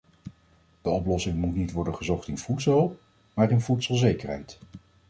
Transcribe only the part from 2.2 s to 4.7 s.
in voedselhulp, maar in voedselzekerheid.